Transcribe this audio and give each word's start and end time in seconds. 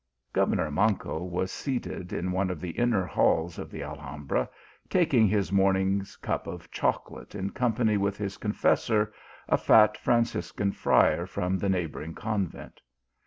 Governor 0.33 0.71
Manco 0.71 1.23
was 1.23 1.51
seated 1.51 2.11
in 2.11 2.31
one 2.31 2.49
of 2.49 2.59
the 2.59 2.71
inner 2.71 3.05
halls 3.05 3.59
of 3.59 3.69
the 3.69 3.83
Alhambra, 3.83 4.49
taking 4.89 5.27
his 5.27 5.51
morning 5.51 6.01
s 6.01 6.15
cup 6.15 6.47
of 6.47 6.71
chocolate 6.71 7.35
in 7.35 7.51
company 7.51 7.97
with 7.97 8.17
his 8.17 8.37
confessor, 8.37 9.13
a 9.47 9.59
fat 9.59 9.95
Franciscan 9.95 10.71
friar 10.71 11.27
from 11.27 11.59
the 11.59 11.69
neighbouring 11.69 12.15
convent. 12.15 12.81